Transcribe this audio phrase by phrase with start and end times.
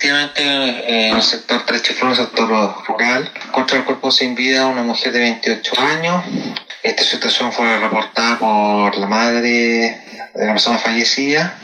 [0.00, 2.48] efectivamente en el sector Trechiflón, sector
[2.86, 6.24] rural, contra el cuerpo sin vida una mujer de 28 años.
[6.82, 9.40] Esta situación fue reportada por la madre
[10.34, 11.54] de la persona fallecida,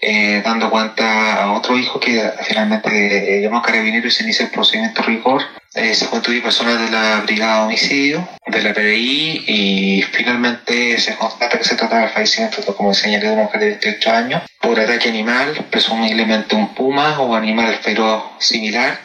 [0.00, 4.46] eh, dando cuenta a otro hijo que finalmente eh, llamó a carabinero y se inicia
[4.46, 5.42] el procedimiento rigor.
[5.74, 11.14] Eh, se constituye personal de la Brigada de Homicidio, de la PDI, y finalmente se
[11.16, 14.80] constata que se trata del fallecimiento, como señalé, de una mujer de 28 años, por
[14.80, 18.98] ataque animal, presumiblemente un puma o animal feroz similar.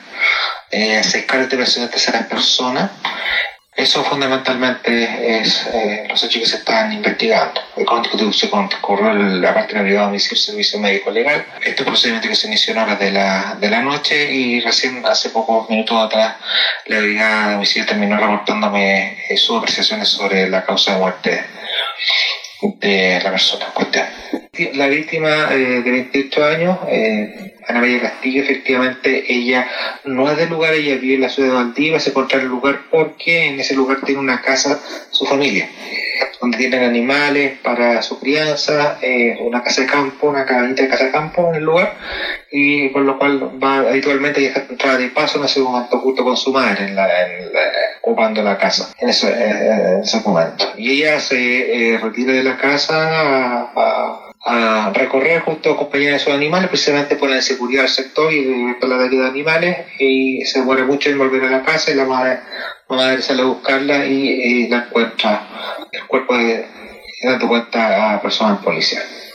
[0.70, 2.92] Eh, se de personas de terceras personas
[3.82, 7.62] eso fundamentalmente es eh, los hechos que se están investigando.
[7.76, 11.46] El código se concurrió la parte brigada de servicio médico legal.
[11.64, 15.30] Este procedimiento que se inició en horas de la, de la noche y recién hace
[15.30, 16.36] pocos minutos atrás
[16.86, 21.44] la brigada de homicidio terminó reportándome eh, sus apreciaciones sobre la causa de muerte
[22.62, 23.68] de la persona
[24.74, 29.68] La víctima eh, de 28 años, eh, Ana María Castillo, efectivamente ella
[30.06, 32.50] no es del lugar, ella vive en la ciudad de Valdivia, se encuentra en el
[32.50, 35.70] lugar porque en ese lugar tiene una casa su familia,
[36.40, 41.06] donde tienen animales para su crianza, eh, una casa de campo, una cabanita de casa
[41.06, 41.96] de campo en el lugar,
[42.52, 46.36] y por lo cual va habitualmente a entrar de paso en ese momento justo con
[46.36, 47.08] su madre, en la,
[48.02, 50.74] ocupando la casa, en ese, en ese momento.
[50.76, 53.91] Y ella se retira de la casa a a
[54.94, 58.98] recorrer justo compañía de sus animales, precisamente por la inseguridad del sector y por la
[58.98, 62.40] de animales, y se muere mucho en volver a la casa y la madre,
[62.90, 65.48] la madre sale a buscarla y, la encuentra
[65.92, 66.66] el cuerpo de,
[67.24, 69.31] dando cuenta a personas policiales.